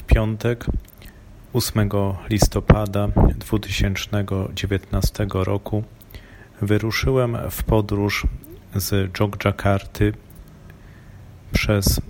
W 0.00 0.02
piątek 0.02 0.66
8 1.52 1.90
listopada 2.30 3.08
2019 3.38 5.26
roku 5.34 5.84
wyruszyłem 6.62 7.36
w 7.50 7.62
podróż 7.62 8.26
z 8.74 9.18
Jogjakarty 9.20 10.12
przez 11.52 12.00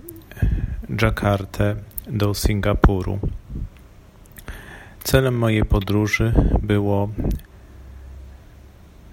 Jakartę 1.01 1.75
do 2.07 2.33
Singapuru. 2.33 3.19
Celem 5.03 5.37
mojej 5.37 5.65
podróży 5.65 6.33
było 6.61 7.09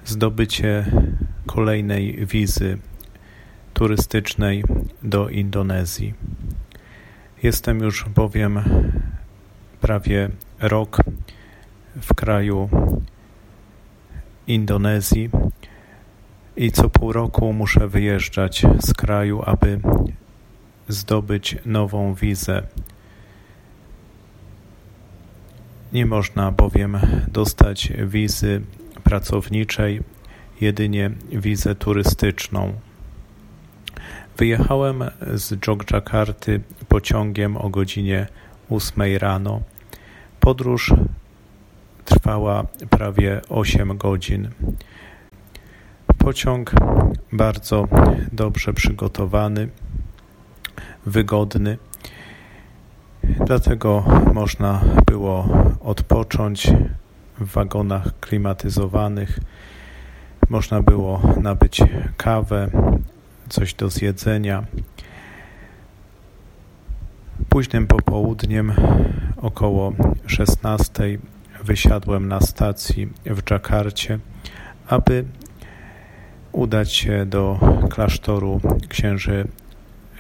zdobycie 0.05 0.87
kolejnej 1.47 2.27
wizy 2.27 2.79
turystycznej 3.75 4.65
do 5.03 5.29
Indonezji. 5.29 6.15
Jestem 7.43 7.81
już 7.81 8.05
bowiem 8.05 8.61
prawie 9.81 10.29
rok 10.61 10.97
w 12.03 12.15
kraju 12.15 12.69
Indonezji 14.47 15.31
i 16.57 16.73
co 16.73 16.91
pół 16.91 17.13
roku 17.13 17.53
muszę 17.53 17.89
wyjeżdżać 17.89 18.63
z 18.81 18.95
kraju, 18.95 19.43
aby 19.47 19.81
zdobyć 20.89 21.57
nową 21.65 22.15
wizę. 22.15 22.63
Nie 25.93 26.07
można 26.07 26.53
bowiem 26.53 26.99
dostać 27.29 27.93
wizy 28.07 28.63
pracowniczej, 29.05 30.01
jedynie 30.61 31.11
wizę 31.33 31.75
turystyczną. 31.75 32.88
Wyjechałem 34.39 35.05
z 35.35 35.67
Jogjakarty 35.67 36.61
pociągiem 36.89 37.57
o 37.57 37.69
godzinie 37.69 38.27
8 38.71 39.03
rano. 39.19 39.61
Podróż 40.41 40.95
trwała 42.05 42.65
prawie 42.91 43.41
8 43.49 43.99
godzin. 43.99 44.51
Pociąg 46.19 46.73
bardzo 47.33 47.89
dobrze 48.33 48.73
przygotowany, 48.73 49.69
wygodny, 51.07 51.79
dlatego 53.47 54.05
można 54.35 54.81
było 55.07 55.49
odpocząć 55.81 56.71
w 57.39 57.53
wagonach 57.53 58.21
klimatyzowanych. 58.21 59.39
Można 60.49 60.83
było 60.83 61.21
nabyć 61.41 61.83
kawę, 62.17 62.71
coś 63.49 63.75
do 63.75 63.91
zjedzenia. 63.91 64.65
Późnym 67.49 67.87
popołudniem, 67.87 68.73
około 69.37 69.93
16, 70.27 71.19
wysiadłem 71.65 72.29
na 72.29 72.41
stacji 72.41 73.09
w 73.27 73.43
Dżakarcie, 73.43 74.19
aby 74.89 75.25
udać 76.53 76.93
się 76.93 77.27
do 77.27 77.61
klasztoru 77.91 78.61
księży 78.89 79.49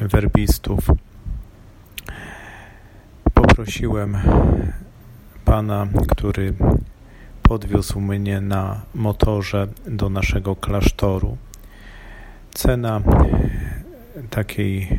werbistów. 0.00 0.80
Poprosiłem 3.34 4.16
pana, 5.44 5.86
który 6.08 6.54
podwiózł 7.42 8.00
mnie 8.00 8.40
na 8.40 8.80
motorze 8.94 9.68
do 9.86 10.08
naszego 10.08 10.56
klasztoru. 10.56 11.36
Cena 12.58 13.00
takiej 14.30 14.98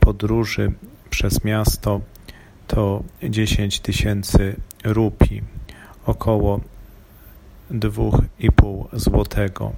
podróży 0.00 0.72
przez 1.10 1.44
miasto 1.44 2.00
to 2.66 3.02
10 3.22 3.80
tysięcy 3.80 4.56
rupii, 4.84 5.42
około 6.06 6.60
2,5 7.70 8.84
złotego. 8.92 9.72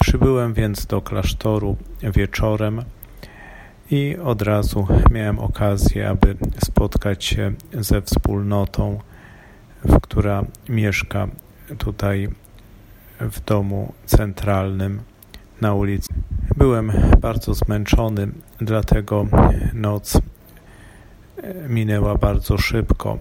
Przybyłem 0.00 0.54
więc 0.54 0.86
do 0.86 1.02
klasztoru 1.02 1.76
wieczorem 2.02 2.84
i 3.90 4.16
od 4.24 4.42
razu 4.42 4.86
miałem 5.10 5.38
okazję, 5.38 6.08
aby 6.08 6.36
spotkać 6.64 7.24
się 7.24 7.52
ze 7.72 8.02
wspólnotą, 8.02 8.98
która 10.02 10.44
mieszka 10.68 11.28
tutaj 11.78 12.28
w 13.20 13.44
domu 13.44 13.92
centralnym 14.06 15.02
na 15.60 15.74
ulicy. 15.74 16.08
Byłem 16.56 16.92
bardzo 17.20 17.54
zmęczony, 17.54 18.28
dlatego 18.60 19.26
noc 19.74 20.20
minęła 21.68 22.18
bardzo 22.18 22.58
szybko. 22.58 23.18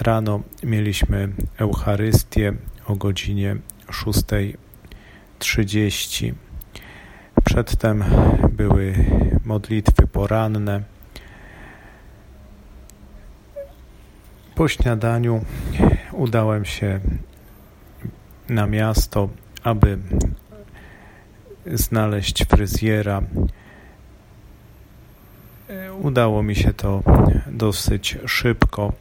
Rano 0.00 0.40
mieliśmy 0.62 1.28
Eucharystię 1.58 2.52
o 2.86 2.96
godzinie 2.96 3.56
6.30. 3.88 6.32
Przedtem 7.44 8.04
były 8.52 8.94
modlitwy 9.44 10.06
poranne. 10.06 10.82
Po 14.54 14.68
śniadaniu 14.68 15.44
udałem 16.12 16.64
się 16.64 17.00
na 18.48 18.66
miasto, 18.66 19.28
aby 19.62 19.98
znaleźć 21.66 22.44
fryzjera. 22.44 23.22
Udało 26.02 26.42
mi 26.42 26.54
się 26.54 26.72
to 26.72 27.02
dosyć 27.46 28.18
szybko. 28.26 28.92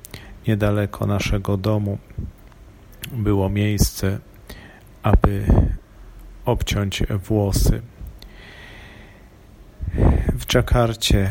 Niedaleko 0.48 1.06
naszego 1.06 1.58
domu 1.58 1.98
było 3.12 3.50
miejsce, 3.50 4.20
aby 5.04 5.46
obciąć 6.46 7.04
włosy. 7.28 7.82
W 10.34 10.46
Dżakarcie 10.46 11.30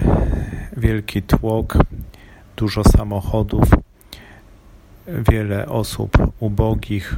wielki 0.76 1.22
tłok, 1.22 1.78
dużo 2.56 2.84
samochodów, 2.84 3.68
wiele 5.06 5.66
osób 5.68 6.10
ubogich. 6.40 7.14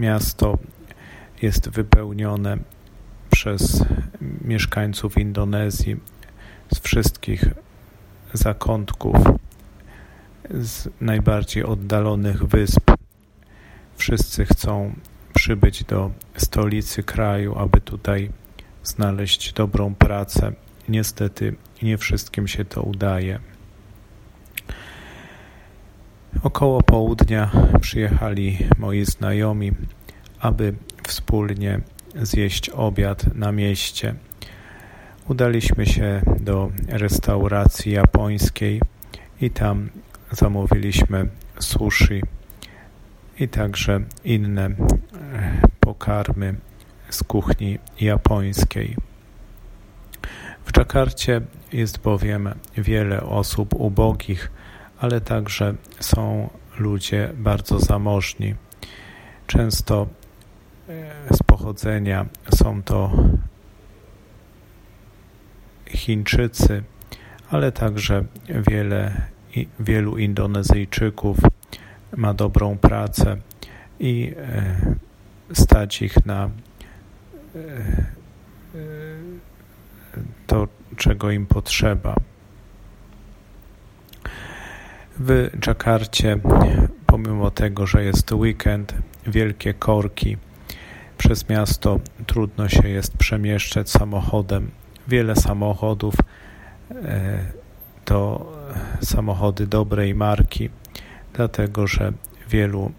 Miasto 0.00 0.58
jest 1.42 1.68
wypełnione 1.68 2.58
przez 3.30 3.84
mieszkańców 4.44 5.18
Indonezji 5.18 5.96
z 6.74 6.78
wszystkich 6.78 7.44
zakątków, 8.32 9.16
z 10.50 10.88
najbardziej 11.00 11.64
oddalonych 11.64 12.44
wysp. 12.44 12.90
Wszyscy 13.96 14.44
chcą 14.44 14.94
przybyć 15.34 15.84
do 15.84 16.10
stolicy 16.36 17.02
kraju, 17.02 17.58
aby 17.58 17.80
tutaj 17.80 18.30
znaleźć 18.84 19.52
dobrą 19.52 19.94
pracę. 19.94 20.52
Niestety 20.88 21.54
nie 21.82 21.98
wszystkim 21.98 22.48
się 22.48 22.64
to 22.64 22.82
udaje. 22.82 23.40
Około 26.42 26.82
południa 26.82 27.50
przyjechali 27.80 28.58
moi 28.78 29.04
znajomi, 29.04 29.72
aby 30.40 30.74
wspólnie 31.08 31.80
zjeść 32.22 32.68
obiad 32.70 33.34
na 33.34 33.52
mieście. 33.52 34.14
Udaliśmy 35.28 35.86
się 35.86 36.22
do 36.40 36.70
restauracji 36.88 37.92
japońskiej 37.92 38.80
i 39.40 39.50
tam 39.50 39.90
zamówiliśmy 40.32 41.28
sushi 41.58 42.22
i 43.38 43.48
także 43.48 44.00
inne 44.24 44.70
pokarmy 45.80 46.54
z 47.10 47.22
kuchni 47.22 47.78
japońskiej. 48.00 48.96
W 50.64 50.72
Dżakarcie 50.72 51.40
jest 51.72 51.98
bowiem 51.98 52.54
wiele 52.76 53.22
osób 53.22 53.74
ubogich, 53.74 54.50
ale 55.00 55.20
także 55.20 55.74
są 56.00 56.48
ludzie 56.78 57.32
bardzo 57.34 57.78
zamożni. 57.78 58.54
Często 59.46 60.06
z 61.30 61.42
pochodzenia 61.46 62.26
są 62.54 62.82
to 62.82 63.12
Chińczycy 65.86 66.82
ale 67.50 67.72
także 67.72 68.24
wiele, 68.48 69.22
wielu 69.80 70.18
Indonezyjczyków 70.18 71.38
ma 72.16 72.34
dobrą 72.34 72.78
pracę 72.78 73.36
i 74.00 74.34
stać 75.52 76.02
ich 76.02 76.26
na 76.26 76.50
to, 80.46 80.68
czego 80.96 81.30
im 81.30 81.46
potrzeba. 81.46 82.14
W 85.22 85.50
Dżakarcie, 85.60 86.38
pomimo 87.06 87.50
tego, 87.50 87.86
że 87.86 88.04
jest 88.04 88.32
weekend, 88.32 88.94
wielkie 89.26 89.74
korki, 89.74 90.36
przez 91.18 91.48
miasto 91.48 92.00
trudno 92.26 92.68
się 92.68 92.88
jest 92.88 93.16
przemieszczać 93.16 93.90
samochodem. 93.90 94.70
Wiele 95.08 95.36
samochodów 95.36 96.14
e, 96.94 97.44
to 98.04 98.52
samochody 99.00 99.66
dobrej 99.66 100.14
marki, 100.14 100.70
dlatego 101.32 101.86
że 101.86 102.12
wielu 102.48 102.92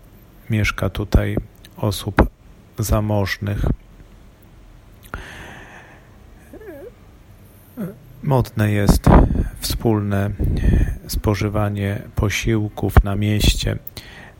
mieszka 0.50 0.90
tutaj 0.90 1.38
osób 1.78 2.30
zamożnych. 2.80 3.66
Modne 8.24 8.72
jest 8.72 9.10
wspólne 9.62 10.32
spożywanie 11.08 12.02
posiłków 12.16 13.04
na 13.04 13.16
mieście. 13.16 13.78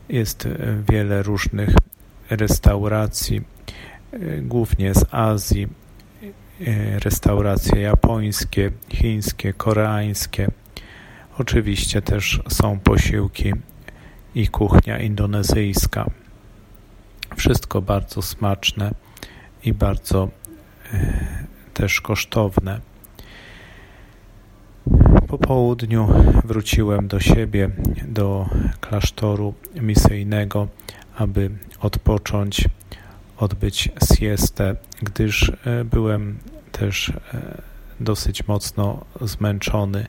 Jest 0.08 0.48
wiele 0.90 1.22
różnych 1.22 1.74
restauracji, 2.30 3.42
głównie 4.42 4.94
z 4.94 5.04
Azji. 5.10 5.68
Restauracje 7.04 7.80
japońskie, 7.80 8.70
chińskie, 8.88 9.52
koreańskie. 9.52 10.48
Oczywiście 11.38 12.02
też 12.02 12.40
są 12.48 12.78
posiłki 12.78 13.52
i 14.34 14.48
kuchnia 14.48 14.98
indonezyjska. 14.98 16.06
Wszystko 17.36 17.82
bardzo 17.82 18.22
smaczne 18.22 18.94
i 19.64 19.72
bardzo 19.72 20.28
e, 20.92 21.44
też 21.74 22.00
kosztowne. 22.00 22.80
Po 25.52 25.56
południu 25.56 26.08
wróciłem 26.44 27.08
do 27.08 27.20
siebie, 27.20 27.70
do 28.08 28.46
klasztoru 28.80 29.54
misyjnego, 29.74 30.68
aby 31.16 31.50
odpocząć, 31.80 32.68
odbyć 33.36 33.88
siestę, 34.18 34.76
gdyż 35.02 35.52
e, 35.64 35.84
byłem 35.84 36.38
też 36.72 37.08
e, 37.08 37.12
dosyć 38.00 38.48
mocno 38.48 39.04
zmęczony. 39.20 40.06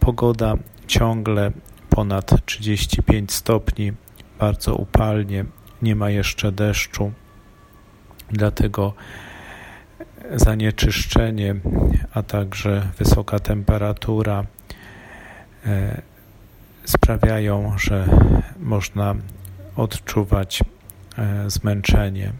Pogoda 0.00 0.54
ciągle 0.86 1.52
ponad 1.90 2.44
35 2.46 3.32
stopni, 3.32 3.92
bardzo 4.38 4.74
upalnie, 4.74 5.44
nie 5.82 5.96
ma 5.96 6.10
jeszcze 6.10 6.52
deszczu, 6.52 7.12
dlatego 8.30 8.94
zanieczyszczenie, 10.36 11.54
a 12.14 12.22
także 12.22 12.88
wysoka 12.98 13.38
temperatura 13.38 14.44
e, 15.66 16.02
sprawiają, 16.84 17.78
że 17.78 18.08
można 18.60 19.14
odczuwać 19.76 20.62
e, 21.18 21.50
zmęczenie. 21.50 22.32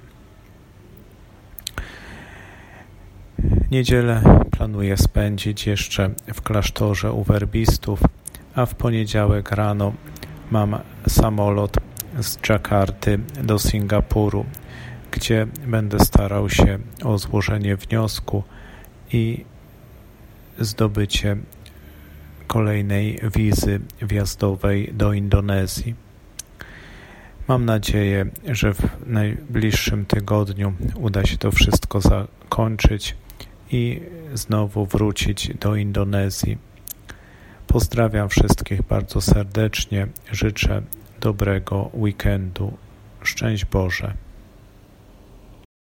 Niedzielę 3.70 4.22
planuję 4.50 4.96
spędzić 4.96 5.66
jeszcze 5.66 6.10
w 6.34 6.42
klasztorze 6.42 7.12
u 7.12 7.24
werbistów, 7.24 8.00
a 8.54 8.66
w 8.66 8.74
poniedziałek 8.74 9.50
rano 9.50 9.92
mam 10.50 10.78
samolot 11.08 11.76
z 12.20 12.38
Dżakarty 12.38 13.18
do 13.42 13.58
Singapuru 13.58 14.44
gdzie 15.14 15.46
będę 15.66 16.00
starał 16.00 16.50
się 16.50 16.78
o 17.04 17.18
złożenie 17.18 17.76
wniosku 17.76 18.42
i 19.12 19.44
zdobycie 20.58 21.36
kolejnej 22.46 23.20
wizy 23.36 23.80
wjazdowej 24.02 24.90
do 24.94 25.12
Indonezji. 25.12 25.94
Mam 27.48 27.64
nadzieję, 27.64 28.26
że 28.48 28.74
w 28.74 29.06
najbliższym 29.06 30.06
tygodniu 30.06 30.72
uda 30.96 31.24
się 31.24 31.36
to 31.36 31.52
wszystko 31.52 32.00
zakończyć 32.00 33.16
i 33.70 34.00
znowu 34.34 34.86
wrócić 34.86 35.54
do 35.60 35.76
Indonezji. 35.76 36.58
Pozdrawiam 37.66 38.28
wszystkich 38.28 38.82
bardzo 38.82 39.20
serdecznie. 39.20 40.06
Życzę 40.32 40.82
dobrego 41.20 41.90
weekendu. 41.94 42.76
Szczęść 43.22 43.64
Boże. 43.64 44.23